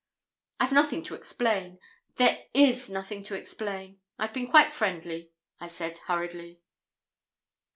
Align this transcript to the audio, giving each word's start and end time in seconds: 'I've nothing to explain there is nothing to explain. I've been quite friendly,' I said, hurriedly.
'I've 0.59 0.71
nothing 0.71 1.03
to 1.03 1.13
explain 1.13 1.77
there 2.15 2.45
is 2.55 2.89
nothing 2.89 3.21
to 3.25 3.35
explain. 3.35 3.99
I've 4.17 4.33
been 4.33 4.49
quite 4.49 4.73
friendly,' 4.73 5.29
I 5.59 5.67
said, 5.67 5.99
hurriedly. 6.07 6.59